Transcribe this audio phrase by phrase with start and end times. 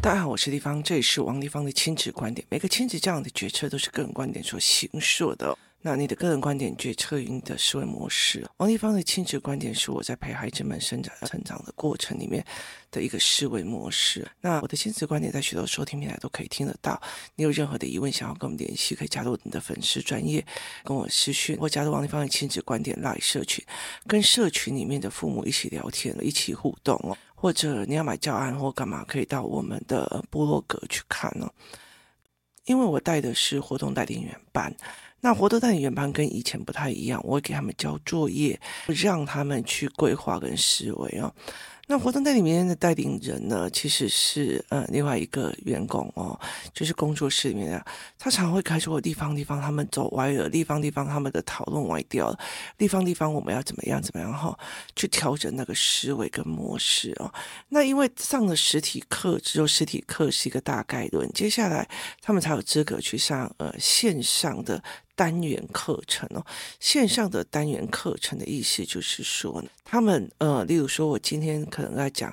[0.00, 2.46] 大家好，我是丽芳，这里是王丽芳的亲子观点。
[2.48, 5.56] 每个亲子这样的决策都是个人观点所形塑的。
[5.82, 8.44] 那你的个人观点决策于你的思维模式。
[8.56, 12.44] 王丽芳的亲子观点是我在陪孩子们生长成长的过程里面
[12.90, 14.28] 的一个思维模式。
[14.40, 17.00] 那我的亲子观点在许多收听平台都可以听得到。
[17.36, 20.44] 你有任何的疑问想要跟我们联系，可以加入你的粉丝专业
[20.82, 23.64] 跟我私讯，或加入王丽芳的亲子观点 LINE 社群，
[24.08, 27.16] 跟社群里面的父母一起聊天，一起互动哦。
[27.36, 31.48] 或者你要买教案或干嘛，可以到我们的部落格去看哦。
[32.64, 34.74] 因为我带的是活动代理员班。
[35.20, 41.32] 那活动代理员班跟以前不太一样，我会给他们交作业，让他们去规划跟思维哦。
[41.88, 46.38] 那活动带里面的带领人呢，其实是呃另外一个员工哦，
[46.72, 47.86] 就是工作室里面的，
[48.18, 52.38] 他常会开始我地方地方他们走歪了，地方地方他们的讨论歪掉了，
[52.76, 54.58] 地方地方我们要怎么样怎么样哈、
[54.96, 57.32] 去调整那个思维跟模式哦。
[57.68, 61.88] 那因为上了实体课之后，实体课是一个大概论，接下来
[62.20, 64.82] 他们才有资格去上呃线上的。
[65.16, 66.46] 单元课程哦，
[66.78, 72.32] 线上的单元课程的意思就是说，他们呃，例如说，我今天可能在讲。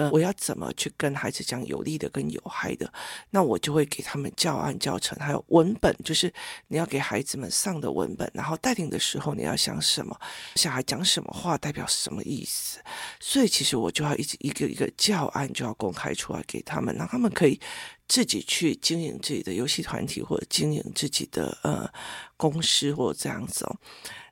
[0.00, 2.90] 呃，我要怎么去跟孩子讲有利的跟有害的？
[3.30, 6.32] 那我就会给他们教案教程，还有文本，就是
[6.68, 8.30] 你要给孩子们上的文本。
[8.32, 10.18] 然后带领的时候，你要想什么？
[10.56, 12.78] 小孩讲什么话代表什么意思？
[13.20, 17.60] 所以其实我就要一直一个一个教案就要公开出来给他们，让他们可以
[18.08, 21.88] 自己去经营自己的游戏团体，或者经营自己的呃
[22.36, 23.76] 公司，或者这样子哦。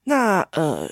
[0.05, 0.89] 那呃。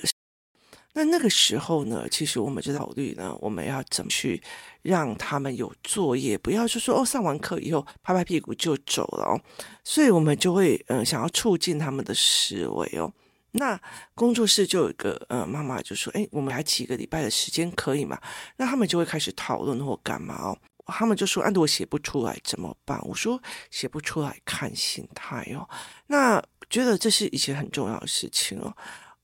[0.97, 4.41] 那那个时候呢，其实我们就考虑呢，我们要怎么去
[4.81, 9.39] 让他们有作业，不要就说哦，上完课以后拍拍屁股就走了哦。
[9.83, 13.13] 所以我们就会嗯、想要促进他们的思维哦。
[13.51, 13.79] 那
[14.15, 18.19] 工作室就有一个呃妈妈就说，哎，我们还几个礼拜的时间可以吗？
[18.55, 20.57] 那他们就会开始讨论或干嘛哦。
[20.87, 22.99] 他们就说，啊，我写不出来怎么办？
[23.03, 25.69] 我说写不出来看心态哦。
[26.07, 28.75] 那觉得这是一件很重要的事情哦。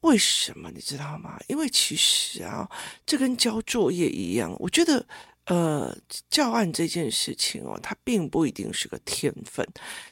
[0.03, 1.39] 为什么你知道吗？
[1.47, 2.69] 因为其实啊，
[3.05, 4.53] 这跟交作业一样。
[4.59, 5.05] 我觉得，
[5.45, 5.97] 呃，
[6.29, 9.65] 教案这件事情哦，它并不一定是个天分。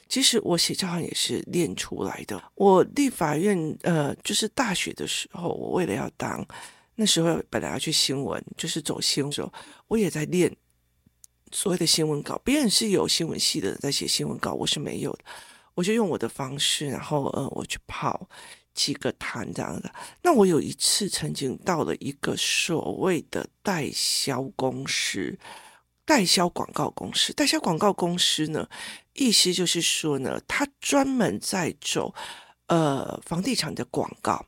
[0.08, 2.42] 其实我写教案也是练出来的。
[2.54, 6.42] 我立法院，呃，就是大学的时候，我为了要当，
[6.94, 9.52] 那时候本来要去新闻，就是走新闻的时候，
[9.88, 10.54] 我也在练
[11.50, 12.40] 所谓的新闻稿。
[12.42, 15.18] 别人是有新闻系的人在写新闻稿，我是没有的。
[15.74, 18.26] 我就用我的方式，然后呃，我去跑。
[18.74, 25.38] 几个摊这样的，那我有一次曾经到了一个所谓的代销公司，
[26.04, 28.68] 代销广告公司，代销广告公司呢，
[29.12, 32.14] 意思就是说呢，他专门在走
[32.66, 34.46] 呃房地产的广告，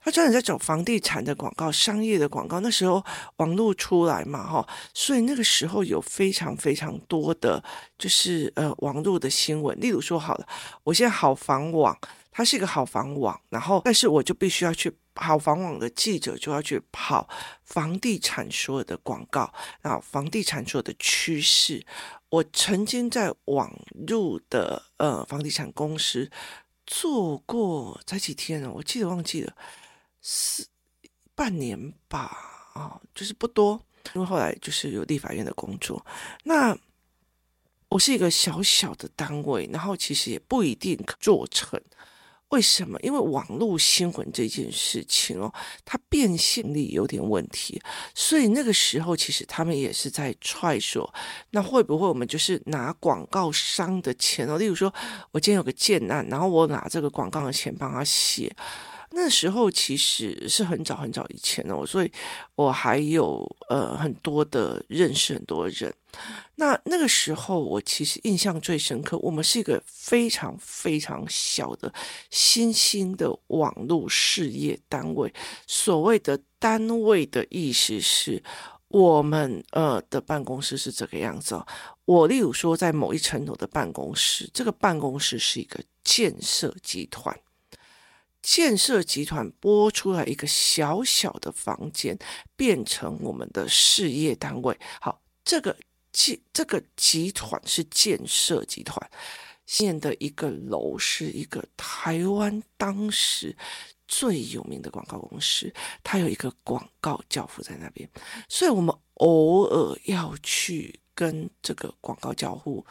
[0.00, 2.60] 他专门在走房地产的广告、商业的广告。
[2.60, 3.04] 那时候
[3.36, 7.62] 网络出来嘛，哈，所以那个时候有非常非常多的，
[7.98, 10.48] 就是呃网络的新闻，例如说好了，
[10.84, 11.98] 我现在好房网。
[12.36, 17.26] 它是一个好房网，然后但是我就必须要去好房网的记者就要去跑
[17.64, 21.82] 房地产所有的广告，然后房地产所有的趋势。
[22.28, 23.74] 我曾经在网
[24.06, 26.30] 路的呃房地产公司
[26.86, 29.56] 做过才几天呢，我记得忘记了，
[30.20, 30.66] 是
[31.34, 33.80] 半年吧，啊、哦，就是不多，
[34.12, 36.04] 因为后来就是有立法院的工作，
[36.44, 36.76] 那。
[37.88, 41.80] 我是一个小小的单位，然后其实也不一定做成。
[42.50, 42.98] 为什么？
[43.00, 45.52] 因为网络新闻这件事情哦，
[45.84, 47.80] 它变现力有点问题，
[48.14, 51.12] 所以那个时候其实他们也是在揣说，
[51.50, 54.56] 那会不会我们就是拿广告商的钱哦？
[54.56, 54.92] 例如说，
[55.32, 58.54] 我今天有个建案，然后我拿这个广告的钱帮他写。
[59.18, 62.12] 那时候其实是很早很早以前哦，所以
[62.54, 65.92] 我还有呃很多的认识很多人。
[66.56, 71.90] 那那个时候我其实印象最深刻，我们是一个非常非常小的
[72.30, 75.32] 新兴的网络事业单位。
[75.66, 78.42] 所谓的单位的意思是
[78.88, 81.66] 我们呃的办公室是这个样子哦。
[82.04, 87.34] 我例如说在某一层楼的办公室，这个办公室是一个建设集团。
[88.46, 92.16] 建设集团拨出来一个小小的房间，
[92.54, 94.78] 变成我们的事业单位。
[95.00, 95.76] 好，这个
[96.12, 99.10] 集这个集团是建设集团，
[99.66, 103.56] 现的一个楼是一个台湾当时
[104.06, 108.08] 最有名的广告公司，它有一个广告教父在那边，
[108.48, 112.86] 所以我们偶尔要去跟这个广告教父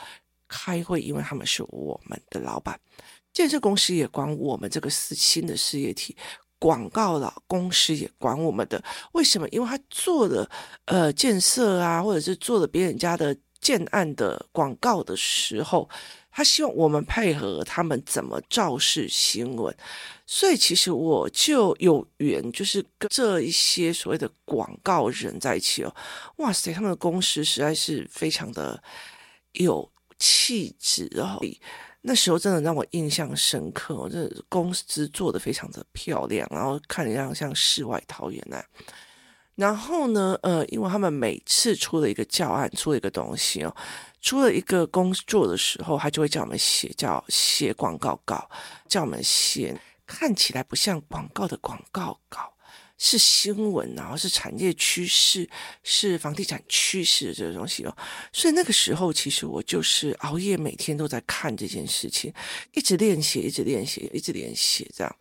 [0.50, 2.78] 开会，因为他们是我们的老板。
[3.36, 6.16] 建设公司也管我们这个是新的事业体
[6.58, 8.84] 广告的公司也管我们的。
[9.12, 9.48] 为什么？
[9.50, 10.50] 因为他做的
[10.86, 15.88] 呃建设啊，或者是做的别人家的建案的广告的时候。
[16.38, 19.74] 他希望我们配合他们怎么造势新闻，
[20.28, 25.96] 所以其实我就有缘，就是跟这一些所谓的广告人在一起哦。
[26.40, 28.84] 哇塞，他们的公司实在是非常的
[29.54, 29.90] 有
[30.20, 31.40] 气质哦。
[32.08, 38.64] 那时候真的让我印象深刻哦，这公司做的非常的漂亮，然后看着像像世外桃源啊。
[39.56, 43.76] 然后呢，呃，因为他们每次出了一个教案，出了一个东西哦。
[44.22, 48.50] 出了一个工作的时候，他就会叫我们写，叫写广告稿，
[48.88, 52.52] 叫我们写看起来不像广告的广告稿，
[52.98, 55.48] 是新闻，然后是产业趋势，
[55.84, 57.98] 是房地产趋势这个东西哦。
[58.32, 62.34] 所以那个时候，其实我就是熬夜，每天都在看这件事情，
[62.74, 65.16] 一直练习，一直练习，一直练习这样。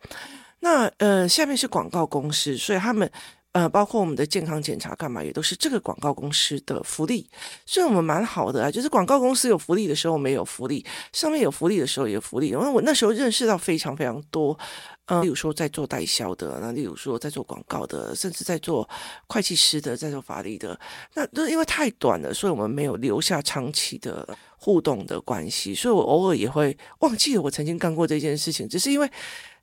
[0.59, 3.11] 那呃，下面是广告公司，所以他们。
[3.55, 7.25] 呃，包括我们的健康检查干嘛，也都是这个广告公司的福利，
[7.65, 8.69] 所以我们蛮好的啊。
[8.69, 12.49] 就是广告公司有福利的时候，没有福利；上面有福利的时候，也有福利。
[12.49, 14.59] 因为我那时候认识到非常非常多，
[15.05, 18.89] 呃，例如说在做代销的，那例如说在做广告的，甚至在做
[19.27, 20.77] 会计师的，在做法律的，
[21.13, 25.73] 那都因为太短了，所以我们没有留下长期的互动的关系。
[25.73, 29.09] 所以我偶尔也会忘记了我曾经干过这件事情，只是因为。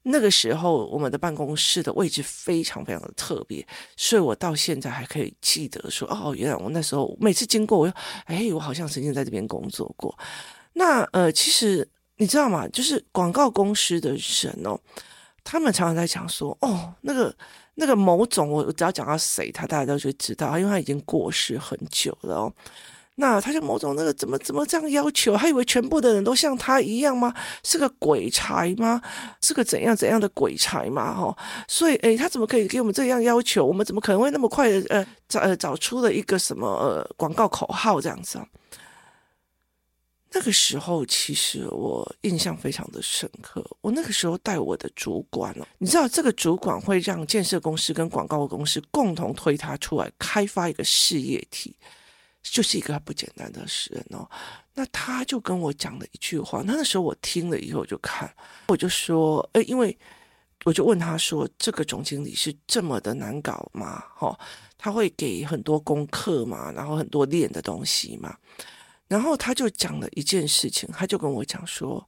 [0.05, 3.65] 那个时候，我们的办公室的位置非常非常的特别，
[3.97, 7.93] 所以我到现在还可以记得说，哦，原来我那时候每次经过，我又，
[8.25, 10.17] 哎，我好像曾经在这边工作过。
[10.73, 12.67] 那呃，其实你知道吗？
[12.69, 14.79] 就是广告公司的人哦，
[15.45, 17.35] 他们常常在讲说，哦，那个
[17.75, 22.53] 那个某总，我只要讲到谁，他大家都会知道，因为他已经过世很久了哦。
[23.17, 25.37] 那他就某种那个怎么怎么这样要求？
[25.37, 27.35] 还以为全部的人都像他一样吗？
[27.63, 29.03] 是个鬼才吗？
[29.43, 31.15] 是个怎样怎样的鬼才吗？
[31.15, 31.37] 哈，
[31.69, 33.65] 所以诶，他怎么可以给我们这样要求？
[33.65, 38.47] 我们怎么可能会那么快的呃找呃找出了一个什么广告口号这样子啊？
[40.35, 43.63] 那个时候其实我印象非常的深刻。
[43.83, 51.77] 我那个时候带我的主管哦，你知道这个主管会让建设公司跟广告公司共同推他出来开发一个事业体。
[52.43, 54.29] 就是一个不简单的诗人哦，
[54.75, 58.33] 那他就跟我讲了一句话，那那时候我听了以后就看，
[58.69, 59.97] 我就说，哎，因为
[60.65, 64.05] 我就问他说，这个总经理是这么的难搞吗？
[64.15, 64.39] 哈，
[64.77, 68.37] 他会给很多功课嘛，然后很多练的东西嘛，
[69.09, 72.07] 然后他就讲了一件事情，他就跟我讲说。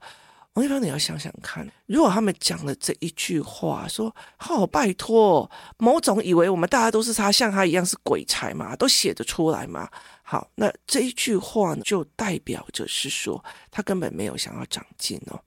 [0.55, 9.91] 王一芳，你要想想看，如果他们讲了这一句话，说“好拜托”，某种以为我们大家都是他，像他一样是鬼才嘛，都写得出来嘛。
[10.23, 15.43] 好，那这一句话呢，就代表着是说他根本没有想要长进哦。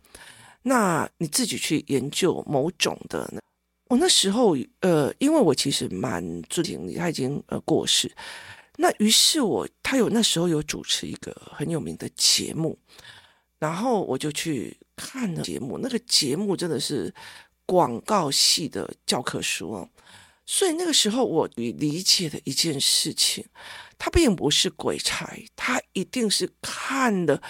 [0.63, 3.39] 那你自己去研究某种的呢，
[3.87, 8.11] 我那时候呃，因为我其实蛮尊敬你，他已经呃过世，
[8.75, 12.77] 那于是我他有那时候有主持一个很有名的节目。
[13.59, 17.13] 然后我就去看了节目，那个节目真的是
[17.65, 19.89] 广告系的教科书哦。
[20.45, 23.45] 所以那个时候我理解的一件事情，
[23.97, 27.41] 他并不是鬼才，他一定是看了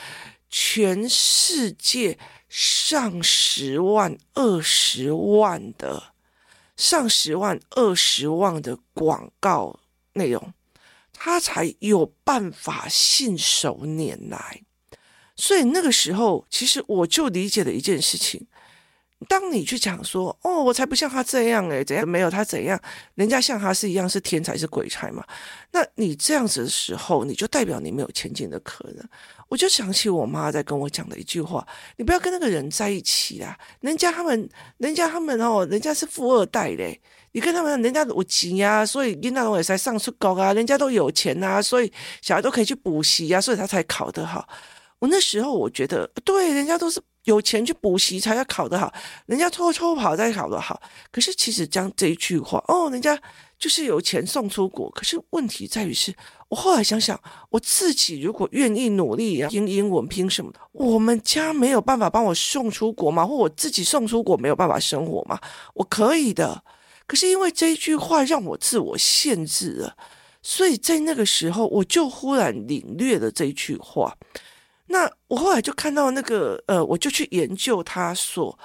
[0.50, 2.18] 全世界
[2.50, 6.14] 上十万、二十万的
[6.76, 9.80] 上十万、二十万的广告
[10.14, 10.54] 内容，
[11.14, 14.64] 他才有办法信手拈来。
[15.38, 18.46] 所以那个时候，其实我就理解了一件事情：
[19.29, 22.79] 当你去讲说，哦，我才不像他这样诶，怎样没有他怎样，
[23.15, 25.24] 人家像他是一样是天才是鬼才嘛？
[25.72, 29.08] 那你这样子的时候，你就代表你没有前进的可能。
[29.48, 31.65] 我就想起我妈在跟我讲的一句话：
[31.96, 37.00] 你不要跟那个人在一起啦，人家他们，人家他们哦，人家是富二代嘞，
[37.32, 41.91] 你跟他们，人家有钱呀，所以你那种也才上出高啊，人家都有钱啊，所以
[42.22, 44.48] 小孩都可以去补习呀，所以他才考得好。
[45.00, 48.92] 我那时候我觉得，对，人家都是有钱去补习才要考得好，
[49.27, 50.82] 人家偷偷跑才考得好。
[51.12, 53.20] 可是其实将这一句话，哦，人家
[53.60, 54.89] 就是有钱送出国。
[54.92, 56.12] 可是问题在于是，
[56.50, 63.24] 我后来想想，我自己如果愿意努力啊，拼英文拼什么的，我们家没有办法帮我送出国吗？
[63.24, 65.39] 或我自己送出国没有办法生活吗？
[65.75, 66.63] 我可以的。
[67.06, 69.96] 可是因为这一句话让我自我限制了，
[70.42, 74.18] 所以在那个时候，我就忽然领略了这一句话。
[74.88, 78.58] 那我后来就看到那个呃，我就去研究他所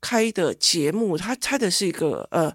[0.00, 2.54] 开的节目，他开的是一个呃，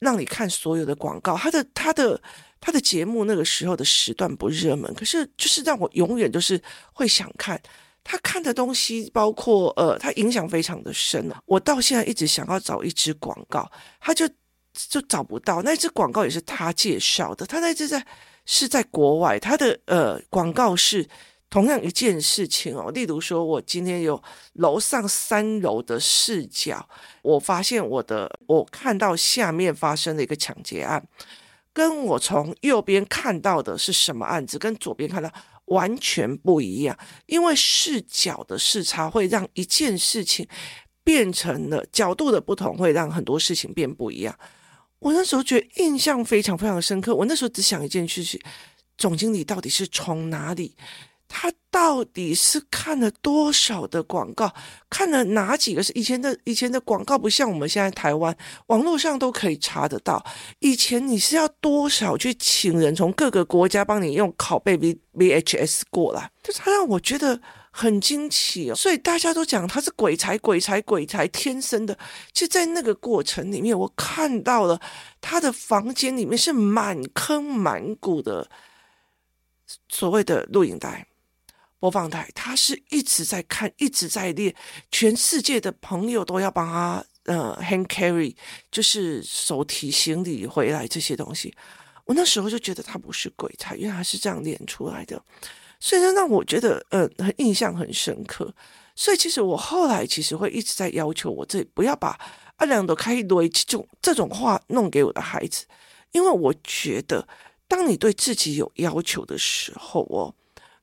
[0.00, 1.36] 让你看所有的广告。
[1.36, 2.20] 他的他的
[2.60, 6.60] 他的节目那个时候的时段不热门，可是就是让我永远都是
[6.92, 7.60] 会想看
[8.02, 11.30] 他看的东西，包括呃，他影响非常的深。
[11.46, 14.28] 我到现在一直想要找一支广告，他就
[14.72, 15.62] 就找不到。
[15.62, 18.04] 那支广告也是他介绍的，他那支在
[18.46, 21.06] 是在国外，他的呃广告是
[21.54, 22.90] 同样一件事情哦。
[22.90, 24.20] 例如说，我今天有
[24.54, 26.84] 楼上三楼的视角，
[27.22, 31.06] 我发现我的我看到下面发生了一个抢劫案，
[31.72, 35.30] 跟我从右边看到的是什么案子，跟左边看到。
[35.66, 36.94] 完全不一样，
[37.24, 40.46] 因为视角的视差会让一件事情
[41.02, 44.38] 变成了角度的不同，会让很多事情变不一样。
[44.98, 47.14] 我那时候觉得印象非常非常深刻。
[47.14, 48.38] 我那时候只想一件事情：
[48.98, 50.76] 总经理到底是从哪里？
[51.36, 54.54] 他到底是看了多少的广告？
[54.88, 56.38] 看了哪几个是以前的？
[56.44, 58.34] 以前的广告不像我们现在台湾
[58.68, 60.24] 网络上都可以查得到。
[60.60, 66.30] 以前你是要多少去请人从各个国家帮你用拷贝 V VHS 过来？
[66.44, 67.40] 就是他让我觉得
[67.72, 68.74] 很惊奇哦。
[68.76, 71.98] 所以大家都讲他是鬼才，鬼才，鬼才天生的。
[72.32, 74.80] 就在那个过程里面，我看到了
[75.20, 78.48] 他的房间里面是满坑满谷的
[79.88, 81.08] 所谓的录影带。
[81.84, 84.54] 播放台，他是一直在看，一直在练，
[84.90, 88.34] 全世界的朋友都要帮他呃 hand carry，
[88.72, 91.54] 就是手提行李回来这些东西。
[92.06, 95.22] 我那时候就觉得他不是鬼才，因为他是这样练出来的，
[95.78, 98.50] 所以说让我觉得呃很印象很深刻。
[98.96, 102.18] 所以其实我后来其实会一直在要求我自己不要把
[102.56, 105.66] 阿良都开一堆这种这种话弄给我的孩子，
[106.12, 107.28] 因为我觉得
[107.68, 110.34] 当你对自己有要求的时候哦。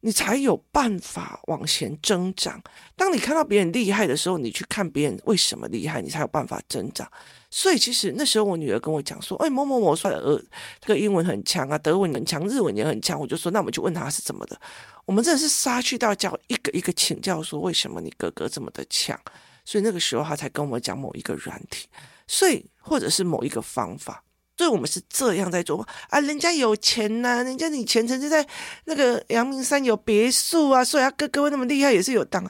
[0.02, 2.62] 你才有办法往前增长。
[2.96, 7.10] 当你看到别人厉害的时候，你去看别人为什么厉害，你才有办法增长。
[7.50, 10.44] 所以，其实那时候我女儿跟我讲说：“哎，某某某说的，
[10.80, 14.60] 这个英文很强啊，德文很强，日文也很强。”我就说：“那我们就问他是怎么的。”
[15.06, 19.20] 我们真的是杀去到教一个一个请教，说为什么你哥哥这么的强。
[19.66, 21.88] 所以那个时候他才跟我们讲某一个软体，
[22.26, 24.24] 所以或者是某一个方法。
[24.62, 28.48] 所以我们是这样在做啊，人家有钱呐、人家你前程就在
[28.86, 32.48] 那个阳明山有别墅啊，所以他哥哥会那么厉害，也是有当，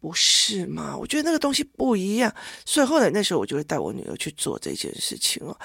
[0.00, 0.96] 不是吗？
[0.98, 2.34] 我觉得那个东西不一样，
[2.66, 5.56] 所以后来那时候我就会带我女儿去做这件事情哦。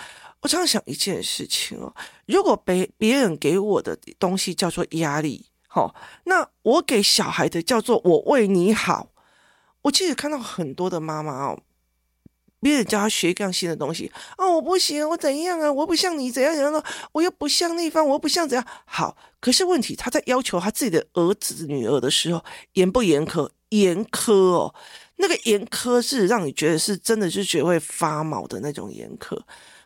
[0.41, 1.91] 我常常想一件事情哦，
[2.27, 9.09] 如果别别人给我的东西叫做压力，好，那我给小孩的叫做我为你好。
[9.81, 11.59] 我其实看到很多的妈妈哦。
[12.59, 15.71] 别人教他学一样新的东西哦，我不行，我怎样啊？
[15.71, 19.15] 我不像你怎样怎样的，我又不像那方，我不像怎样好。
[19.39, 23.49] 可是问题，他在要求他自己的儿子女儿的时候，严不严苛？
[23.69, 24.73] 严苛哦，
[25.17, 29.35] 那个严苛是让你觉得是真的，是觉得会发毛的那种严苛。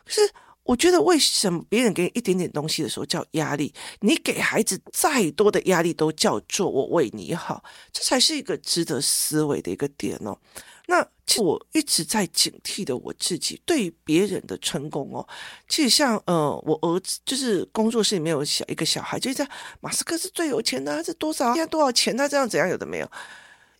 [0.04, 0.20] 可是
[0.62, 3.74] 我觉得，为什么别人给你一点点东西的时候叫压力？
[4.00, 7.62] 你给孩子再多的压力都叫做我为你好，
[7.92, 10.38] 这才是一个值得思维的一个点哦。
[10.86, 15.26] 那其实我一直在警惕的我自己，对别人的成功哦，
[15.68, 19.48] 其实像呃，我儿子就是工作室里面有小一个小孩，就是在
[19.80, 22.16] 马斯克是最有钱的，他是多少现在多少钱？
[22.16, 23.10] 他这样怎样有的没有？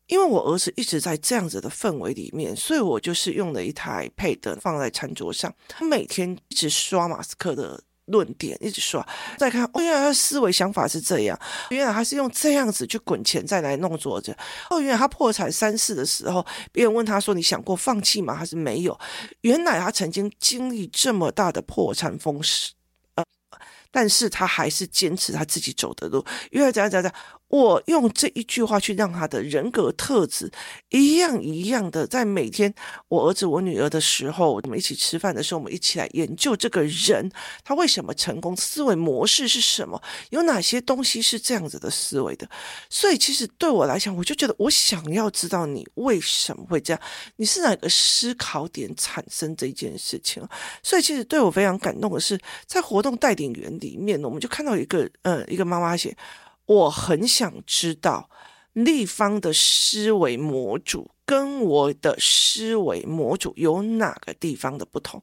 [0.06, 7.82] 因为我儿子一直在这样子的氛围里面，所以我就是用了一台 Pad 放在餐桌上，他每天一直刷马斯克的。
[8.06, 9.06] 论点一直说，
[9.38, 11.38] 再看哦，原来他思维想法是这样，
[11.70, 14.36] 原来他是用这样子去滚钱再来弄作者。
[14.70, 18.98] 哦，原来他破产三次的时候，别人问他说：“你想过放弃吗？”还是没有？
[19.40, 22.72] 原来他曾经经历这么大的破产风势，
[23.14, 23.24] 呃，
[23.90, 26.24] 但是他还是坚持他自己走的路。
[26.50, 27.20] 原来怎样怎样怎样。
[27.54, 30.50] 我用这一句话去让他的人格特质
[30.88, 32.74] 一样一样的，在每天
[33.06, 37.30] 我儿子我女儿的时候，我们一起吃饭的时候，我们一起来研究这个人
[37.62, 42.48] 他为什么成功，思维模式是什么，有哪些东西是这样子的思维的。
[42.90, 47.00] 所以其实对我来讲，我就觉得我想要知道你为什么会这样，
[47.36, 50.44] 你是哪个思考点产生这件事情。
[50.82, 56.16] 所以其实对我非常感动的是，在活动带领员里面，我们就看到一个呃一个妈妈写。
[56.66, 58.30] 我很想知道
[58.72, 65.22] 立方的思维模组跟我的思维模组有哪个地方的不同？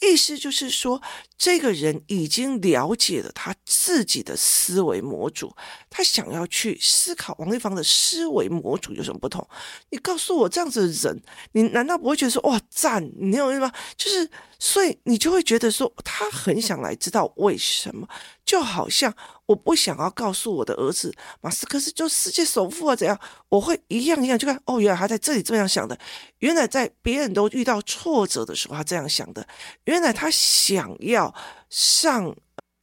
[0.00, 1.00] 意思就是说，
[1.36, 5.52] 这个人已经了解了他自己的思维模组，
[5.88, 9.44] 他想要去思考王立方的思维模组有什么不同？
[9.88, 13.10] 你告诉我这样子的人，你难道不会觉得说哇赞？
[13.18, 13.72] 你有意吗？
[13.96, 14.28] 就是。
[14.62, 18.06] 所以你就会觉得说，他很想来知道为什么，
[18.44, 19.10] 就好像
[19.50, 25.98] 我不想要告诉我的儿子马斯克是就世界首富啊怎样，我会一样一样就看哦，原来他在这里这样想的，
[26.38, 29.44] 原来在别人都遇到挫折的时候他这样想的，
[29.86, 31.34] 原来他想要
[31.68, 32.36] 上。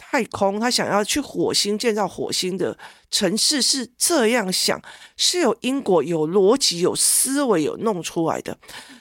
[0.09, 2.77] 太空，他想要去火星建造火星的
[3.11, 4.81] 城市是这样想，
[5.17, 8.57] 是有因果、有逻辑、有思维、有弄出来的，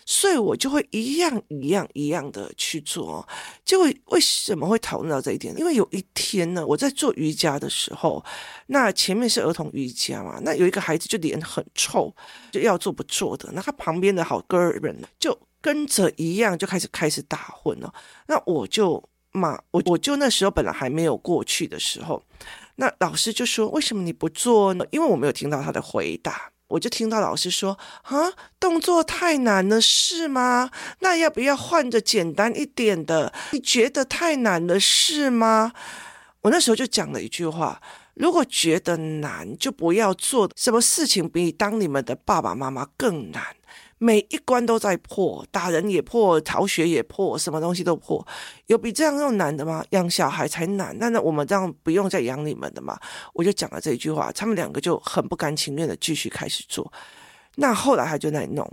[0.07, 3.29] 所以我就会一样一样一样的去做。
[3.65, 5.55] 结果为什么会讨论到这一点？
[5.59, 8.25] 因为有一天呢，我在做瑜伽的时候，
[8.69, 12.15] 那前面是儿童瑜伽嘛，那有一个孩子就脸很臭，
[12.51, 17.93] 就要做不做的，那他旁边的好哥们就跟着一样就开始开始打混了，
[18.29, 19.03] 那我就。
[19.33, 22.23] 嘛，我我就那时候本来还没有过去的时候，
[22.77, 30.71] 那老师就说：“为什么你不做呢？”因为我没有听到他的回答，我就听到老师说：“啊，动作太难了，是吗？
[31.01, 33.33] 那要不要换着简单一点的？
[33.53, 35.73] 你觉得太难了，是吗？”
[36.43, 37.81] 我那时候就讲了一句话
[38.15, 40.51] ：“如果觉得难，就不要做。
[40.57, 43.43] 什么事情比当你们的爸爸妈妈更难？”
[43.99, 48.27] 每一关都在破，打人也破，逃学也破，什么东西都破。
[48.67, 49.83] 有比这样更难的吗？
[49.91, 52.99] 养小孩才难，那那我们这样不用再养你们的嘛？
[53.33, 56.93] 我就讲了这一句话，他们两个就很不甘情愿的继续开始做。
[57.55, 58.71] 那后来他就在弄。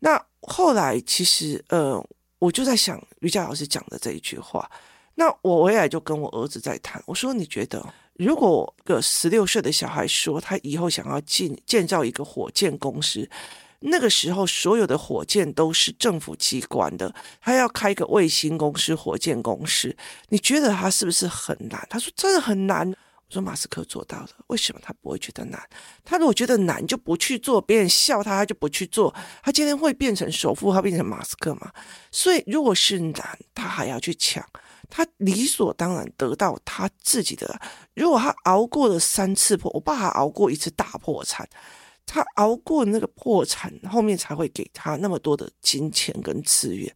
[0.00, 2.04] 那后来其实呃，
[2.40, 4.68] 我就在想瑜伽老师讲的这一句话。
[5.14, 7.84] 那我回来就跟我儿子在谈，我说你觉得，
[8.14, 13.28] 如果个十六岁的小孩说他以后想要进建造一个火箭公司？
[13.80, 19.96] 那个时候，所有的火箭都是政府机关的，他要开一个卫星公司、火箭公司，
[20.30, 21.86] 你觉得他是不是很难？
[21.88, 22.92] 他说真的很难。
[23.28, 25.62] 我说马斯克做到了，为什么他不会觉得难？
[26.02, 29.14] 他如果觉得难，就不去做，别人笑他，他就不去做。
[29.42, 31.70] 他今天会变成首富，他变成马斯克嘛？
[32.10, 34.42] 所以，如果是难，他还要去抢，
[34.88, 37.60] 他理所当然得到他自己的。
[37.94, 41.46] 如果他熬过了三次破，我爸还熬过一次大破产。
[42.08, 46.92] 他熬过那个破产，后面才会给他那么多的金钱跟资源。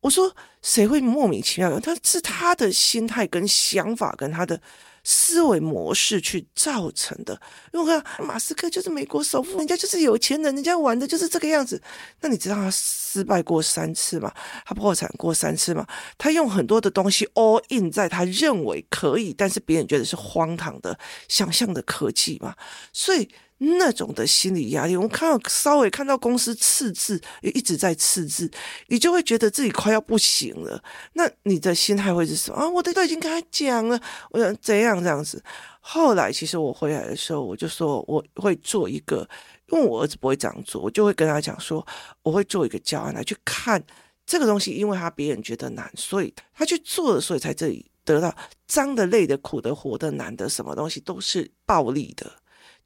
[0.00, 1.80] 我说，谁会莫名其妙？
[1.80, 4.60] 他是他的心态跟想法跟他的
[5.02, 7.40] 思维模式去造成的。
[7.72, 11.82] 如果马斯克就是美国首富，人家就是有钱人，人家玩的就是这个样子。
[12.20, 14.32] 那你知道他失败过三次吗？
[14.64, 15.84] 他破产过三次吗？
[16.16, 20.96] 他用很多的东西 all in 在他认为可以，但是别人觉得是荒唐的
[21.26, 22.54] 想象的科技嘛？
[22.92, 23.28] 所以。
[23.58, 28.50] 那种的心理压力，我看到稍微看到公司赤字，也一直在赤字，
[28.86, 30.82] 你就会觉得自己快要不行了。
[31.14, 32.68] 那你的心态会是什么啊？
[32.68, 35.42] 我都已经跟他讲了，我想怎样这样子。
[35.80, 39.28] 后来其实我回来的时候，我就说我会做一个，
[39.72, 41.84] 因为我儿子不会这样做，我就会跟他讲说，
[42.22, 43.82] 我会做一个教案来去看
[44.24, 48.32] 这个东西，因为他别人觉得难，所以他去做了，所以才这里得到
[48.66, 52.30] 脏的、累的、苦的、活的、难的，什么东西都是暴利的。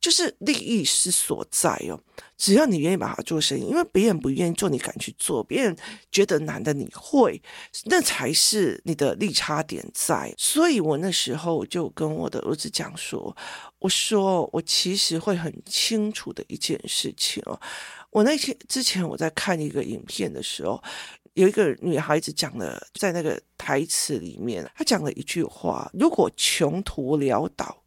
[0.03, 1.99] 就是利益是所在哦，
[2.37, 5.75] 只要你愿意把它做生意，因为别人不愿意做，你敢去做；别人
[6.11, 7.41] 觉得难的，你会，
[7.85, 10.35] 那才是你的利差点在。
[10.37, 13.35] 所以我那时候就跟我的儿子讲说
[13.79, 17.59] ：“我说我其实会很清楚的一件事情哦。
[18.11, 20.83] 我那天之前我在看一个影片的时候，
[21.35, 27.79] 有一个女孩子讲了，在那个台词里面，她讲了一句话：如果穷途潦倒。”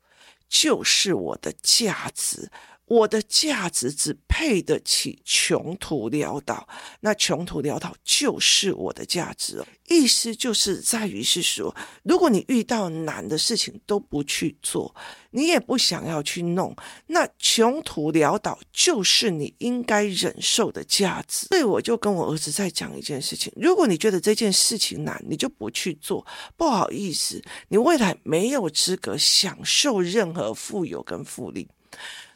[0.49, 2.49] 就是我的价值，
[2.85, 6.67] 我的价值只配得起穷途潦倒。
[7.01, 14.95] 那穷途潦倒就是我的价值，意思就是在于是说，如果你遇到难的事情都不去做。
[15.31, 16.73] 你也不想要去弄，
[17.07, 21.47] 那穷途潦倒就是你应该忍受的价值。
[21.47, 26.25] 所以我就跟我儿子在讲一件事情：如果你觉得这件事情难，你就不去做。
[26.55, 31.67] 不好意思，你未来没有资格享受任何富有跟福利。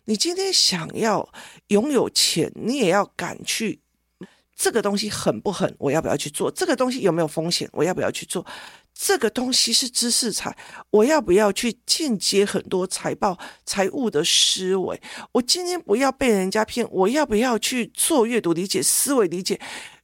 [0.06, 1.30] 你今天想要
[1.68, 3.82] 拥有钱，你也要敢去。
[4.56, 5.74] 这个东西狠不狠？
[5.80, 6.52] 我要不要去做？
[6.52, 7.70] 这个东西有没有风险？
[7.72, 8.46] 我要不要去做？
[8.94, 10.54] 这个东西是知识财，
[10.90, 15.02] 我要不要去间接很多财报、财务的思维？
[15.32, 19.58] 我今天不要被人家骗，我要不要去做阅读理解、思维理解、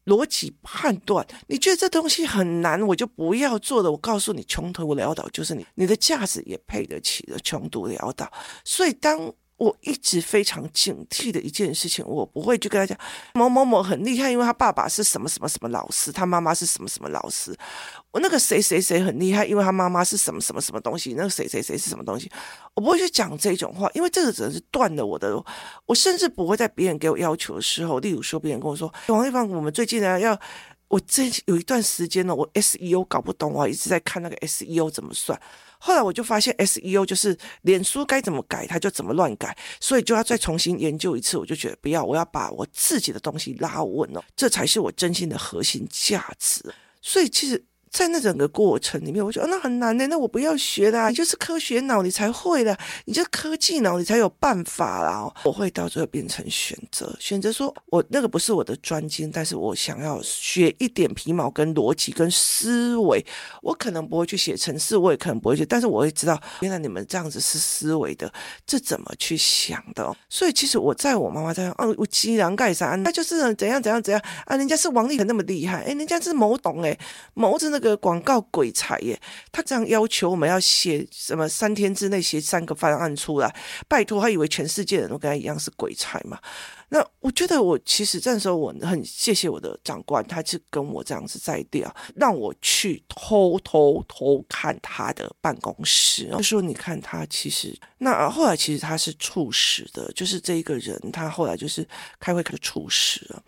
[0.06, 1.28] 逻辑判断？
[1.48, 3.92] 你觉得这东西很难，我就不要做了。
[3.92, 8.32] 我告诉你，穷途潦倒就是你，你的价值也配得起的穷途潦倒。
[8.64, 9.34] 所以当。
[9.58, 12.98] 我一直非常警惕的一件事情，我不会去跟他讲
[13.34, 17.56] 某某某很厉害，因为他爸爸是什么什么什么老师，他妈妈是什么什么老师。
[18.12, 21.14] 我那个谁谁谁很厉害，因为他妈妈是什么什么什么东西。
[21.14, 22.30] 那个谁谁谁是什么东西，
[22.74, 25.42] 我不会去讲这种话，因为这个只能是断了我的。
[25.86, 30.38] 我甚至不会在别人给我要求的时候，例如说别人跟我说王丽芳，我们最近呢要，
[30.90, 35.40] 我这有一段时间呢，我 SEO 搞不懂，我一直在看那个 SEO 怎么算。
[35.86, 41.38] 后来我就发现，SEO 就是脸书该怎么改，它就怎么乱改，所以就要再重新研究一次。
[41.38, 46.74] 我就觉得不要，我要把我自己的东西拉稳了，这才是我真心的核心价值。
[47.04, 47.64] 所以其实
[47.96, 55.34] 在那整个过程里面，我觉得那很难的，那我不要学啦，你就是科学脑，你才会的，你就是科技脑，你才有办法啦。
[55.46, 63.26] 我会到最后变成选择，选择说我那个不是我的专精，但是我想要学一点皮毛跟逻辑跟思维，
[63.62, 68.30] 我可能不会去写程式，我也可能不会去，但是我会知道原来你们这样子是思维的，
[68.68, 70.14] 这怎么去想的？
[70.30, 76.98] 所以其实我在我妈妈在哦，我鸡然盖啥，那就是怎样怎样怎样啊，人家是王力宏那么厉害，哎，人家是某董哎，
[77.34, 79.20] 某子那个个广告鬼才耶，
[79.52, 83.56] 他这样要求我们要写什么三天之内写三个方案出来，
[83.88, 86.40] 拜托，他以为全世界人都跟他一样是鬼才嘛？
[86.90, 101.88] 那我觉得我其实这时候我很谢谢我的长官，他是跟我这样子在调，让我去偷偷偷看他的办公室，就说你看他其实那后来其实他是猝死的，就是这一个人他后来就是
[102.20, 103.44] 开会可猝死了，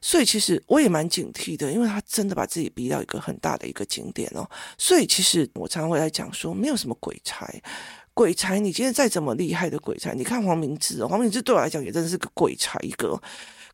[0.00, 7.62] 所以其实我也蛮警惕的，因为他真的把自己逼到一个很大的一个景点哦，所以其实我常常会来讲说，没有什么鬼才。
[8.14, 13.20] 鬼才，你今天再怎么厉害的鬼才，你看黄明志哦，黄明志对我来讲也真的是个鬼才一个。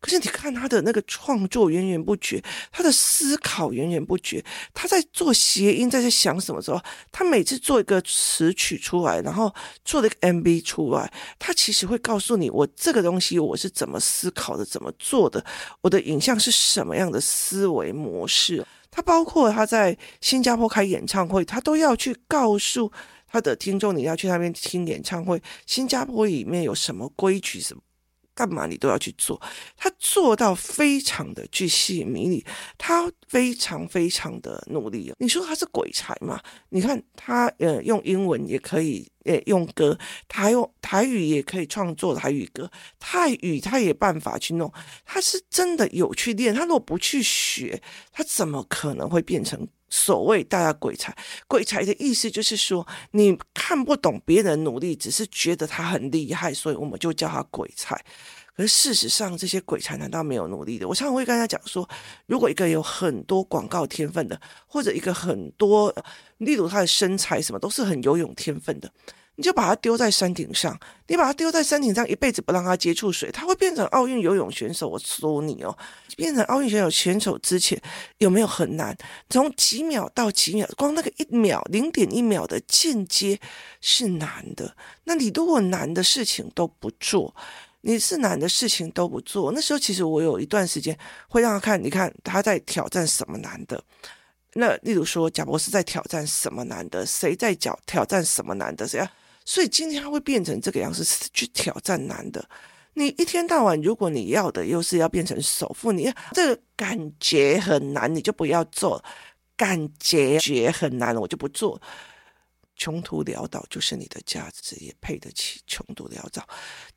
[0.01, 9.53] 可是你看他的那个创作源源不绝，他的思考源源不绝，他在做谐音，在在想什么时候，他每次做一个词曲出来，然后
[9.85, 15.45] 做了一个 MV 出来，他其实会告诉你，我这个东西我是怎么思考的，怎么做的，
[15.81, 18.65] 我的影像是什么样的思维模式。
[18.93, 22.93] 他包括他在新加坡开演唱会，他都要去告诉。
[23.31, 27.83] 他的听众，你要去那边听演唱会，新加坡里面有什么规矩，什么
[28.35, 29.41] 干嘛你都要去做。
[29.77, 32.45] 他做到非常的巨细靡遗，
[32.79, 35.13] 他非常非常的努力。
[35.19, 36.41] 你说他是鬼才吗？
[36.71, 44.73] 你看他呃用英文也可以，呃用歌，台用台语也可以创作台语歌，泰语他也办法去弄。
[45.05, 49.69] 他是真的有去练，他如果不去学，他怎么可能会变成？
[49.91, 57.97] 所谓大家鬼才，鬼才的意思就是说，你看不懂别人努力，只是觉得他很厉害，所以我们就叫他鬼才。
[58.55, 60.89] 可是事实上，这些鬼才难道没有努力的？
[60.89, 61.89] 我常常会跟他讲说，
[62.27, 65.95] 如果一个有很多广告天分的，或者一个很多，
[66.39, 68.93] 例如他的身材什么都是很游泳天分的。
[69.39, 74.89] 你就把它丢在山顶上，你把它丢在山顶上，一辈子不让它接触水，它会变成奥运游泳选手。
[74.89, 75.79] 我说你哦，
[76.17, 77.81] 变成奥运选手选手之前
[78.19, 78.97] 有没有很难？
[79.31, 83.39] 从几秒到几秒，光那个一秒零点一秒的进阶
[83.81, 84.75] 是难的。
[85.05, 87.33] 那你如果难的事情都不做，
[87.83, 90.99] 你是难的事情都不做，那时候其实我有一段时间
[91.29, 93.81] 会让他看，你看他在挑战什么难的。
[94.55, 97.07] 那例如说，贾博士在挑战什么难的？
[97.07, 98.89] 谁在挑挑战什么难的？
[98.89, 99.09] 谁啊？
[99.49, 102.47] 所以今天他会变成这个样子，去挑战难的。
[102.93, 109.03] 你一天到晚，如果你要的又是要变成首富，你这个感觉很难，你就不要做。
[109.57, 111.81] 感觉觉很难，我就不做。
[112.77, 116.47] 穷途潦倒就是你的价值，也配得起穷途潦倒，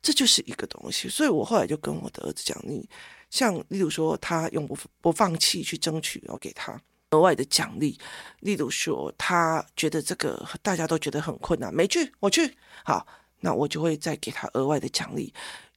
[0.02, 1.08] 这就是一个东西。
[1.08, 2.86] 所以我后来就跟我的儿子讲，你
[3.30, 6.78] 像例如说，他永不不放弃去争取，我给他。
[7.12, 7.98] 额外的奖励，
[8.40, 13.06] 例如说，他觉得这个大家都觉得很困难，没去，我去，好，
[13.40, 15.32] 那我就会再给他额外的奖励，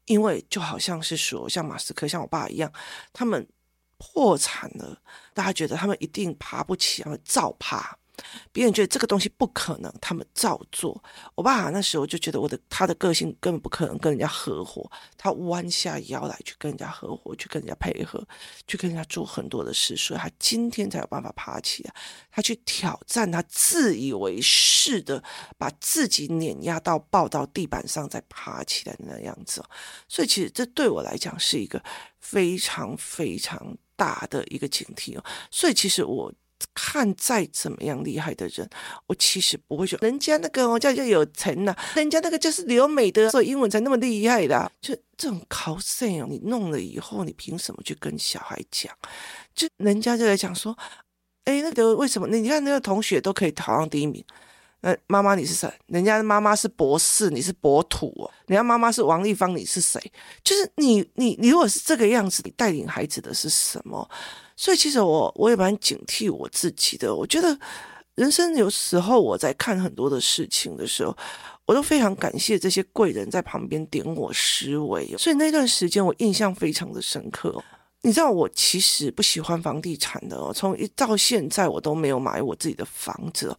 [0.06, 2.72] 因为就好像是说，像马斯克，像我爸一样，
[3.14, 3.48] 他们
[3.98, 4.98] 破产了，
[5.34, 7.98] 大家觉得他们一定爬不起，他们照爬。
[8.52, 11.04] 别人觉得这个东西不可能，他们照做。
[11.36, 18.26] 我爸那时候就觉得我的他的个性根本不可能跟人家合伙，他弯下腰来去跟人家合伙，去跟人家配合，
[18.68, 21.94] 去跟人家做很多的事，所以他今天才有办法爬起来。
[22.32, 25.24] 他去挑战，他自以为是的
[25.58, 29.64] 把自己碾压到抱到地板上再爬起来的那样子。
[30.08, 31.84] 所以其实这对我来讲是一个
[32.20, 35.24] 非常非常大的一个警惕哦。
[35.52, 36.34] 所以其实我。
[36.74, 38.70] 看再怎么样厉害的人，
[39.08, 48.94] 我其实不会说人家那个我叫叫有钱呐、啊，人家那个就是留美的，所以英文才那么厉害的、就这种考试哦，你弄了以后，你凭什么去跟小孩讲？
[49.54, 50.78] 就人家就在讲说，
[51.46, 52.28] 哎，那个为什么？
[52.28, 54.24] 你看那个同学都可以考上第一名。
[54.82, 55.68] 那妈妈你是谁？
[55.88, 58.30] 人家妈妈是博士，你是博土哦。
[58.46, 60.00] 人家妈妈是王丽芳，你是谁？
[60.44, 64.08] 就是你你你如果是这个样子，你带领孩子的是什么？
[64.56, 67.14] 所以其实我我也蛮警惕我自己的。
[67.14, 67.58] 我觉得
[68.16, 71.16] 人生有时候我在看很多的事情的时候，
[71.66, 75.16] 我都非常感谢这些贵人在旁边点我思维。
[75.18, 77.64] 所以那段时间我印象非常的深刻。
[78.02, 83.56] 你知道我其实不喜欢房地产的哦，从一到现在我都没有买我自己的房子。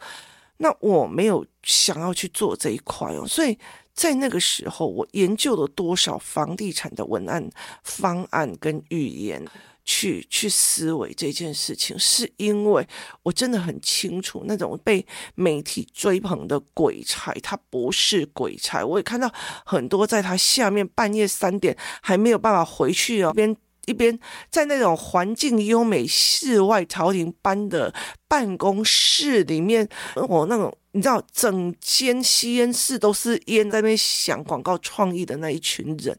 [0.58, 3.58] 那我没有想要去做这一块哦，所以
[3.92, 7.46] 在那个时候，我研究了多少房地产的文案
[7.82, 9.44] 方案跟预言，
[9.86, 12.86] 去去思维这件事情，是因为
[13.22, 18.84] 我真的很清楚，那种被媒体追捧的鬼才，他不是鬼才。
[18.84, 19.32] 我也看到
[19.64, 23.56] 很多在他下面半夜三点还没有办法回去哦，边。
[23.86, 24.18] 一边
[24.50, 27.94] 在那种环境优美、世外桃源般的
[28.26, 29.88] 办公室里面，
[30.28, 36.18] 我那种你知道，整间吸烟室都是烟，在那边想广告创意的那一群人，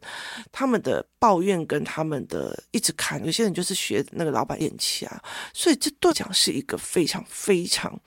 [0.52, 5.20] 他们的抱怨跟他们的一直看，有些人就是学那个老板演戏啊，
[5.52, 8.00] 所以这对讲是一个非常非常。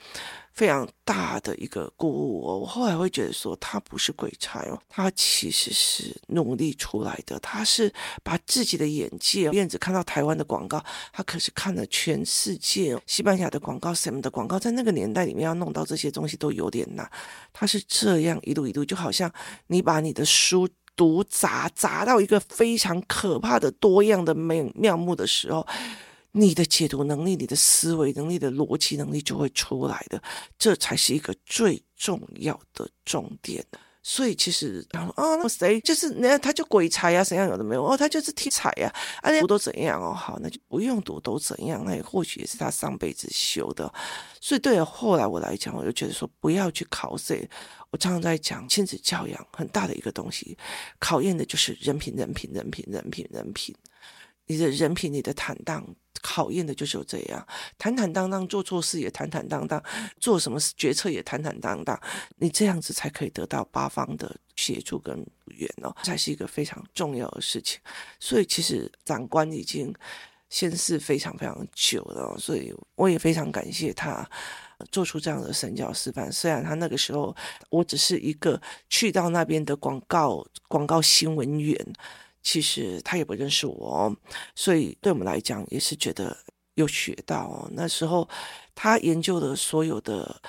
[0.60, 7.90] 非常大的一个鼓舞哦，我后来会觉得说，他不是鬼才哦，他其实是努力出来的，他是
[8.22, 17.10] 把自己的眼界，燕子看到台湾的广告，他可是看了全世界，西班牙的广告，什么的广告，在那个年代里面要弄到这些东西都有点难，
[17.54, 19.32] 他是这样一路一路，就好像
[19.68, 25.66] 你把你的书读砸砸到一个非常可怕的多样的面面目的时候。
[26.32, 30.22] 你的解读能力、你的思维能力的逻辑能力就会出来的，
[30.58, 33.64] 这才是一个最重要的重点。
[34.02, 38.90] 所以其实，然后啊，那谁就是那他就鬼才呀、啊，怎样有的没有哦，他就是天才呀、
[39.20, 43.92] 啊，啊，读都怎样哦，好，那就不用读都怎样，那也或许也是他上辈子修的。
[44.40, 47.46] 所以对后来我来讲，我就觉得说不要去考谁。
[47.90, 50.56] 我常常在讲亲子教养很大的一个东西，
[50.98, 53.74] 考验的就是人品、人品、人品、人品、人品。
[54.46, 55.86] 你的人品，你的坦荡。
[56.22, 57.46] 考验的就是这样，
[57.78, 59.82] 坦坦荡荡做错事也坦坦荡荡，
[60.18, 61.98] 做什么决策也坦坦荡荡，
[62.36, 67.80] 你这样子才可以得到八方的协助跟援哦，才是一个非常重要的事情。
[68.18, 69.94] 所以其实长官已经
[70.48, 74.28] 先是非常非常久了，所以我也非常感谢他
[74.90, 76.30] 做出这样的身教示范。
[76.30, 77.34] 虽然他那个时候
[77.70, 81.92] 我只是一个去到那边的广告广告新闻员。
[82.42, 84.16] 其实他也不认识我，
[84.54, 86.36] 所以对我们来讲也是觉得
[86.74, 87.68] 有学到。
[87.72, 88.28] 那时候
[88.74, 90.40] 他研究的所有的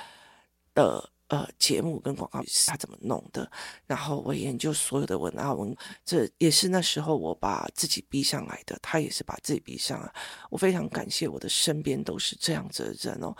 [0.73, 3.51] 的呃节目跟广告是他怎么弄的，
[3.85, 5.75] 然后我研究所有的文案文，
[6.05, 8.79] 这也是那时候我把自己逼上来的。
[8.81, 10.13] 他也是把自己逼上来。
[10.49, 13.35] 我非常感谢我的身边都是这样子的人哦，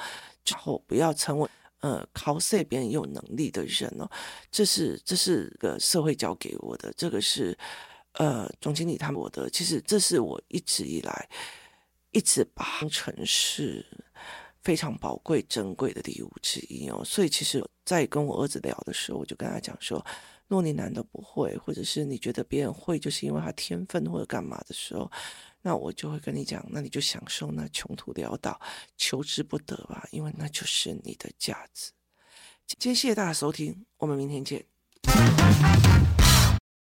[0.46, 4.10] 然后不要成为呃靠这边有能力的人哦。
[4.52, 7.58] 这是这是个社会教给我的，这个是。
[8.13, 11.30] 呃，总经理他们我的，其实这是我一直以来
[12.12, 13.86] 一直把当成是
[14.62, 17.02] 非常宝贵、珍贵的礼物之一哦。
[17.06, 20.06] 所以，其实，在跟我儿子聊的时候，我就跟他讲说：
[20.47, 25.10] 若你难道不会，或者是你觉得别人会，就是因为他天分或者干嘛的时候，
[25.62, 28.60] 那我就会跟你讲，那你就享受那穷途潦倒、
[28.97, 31.91] 求之不得吧，因为那就是你的价值。
[32.67, 34.65] 今天谢谢大家收听，我们明天见。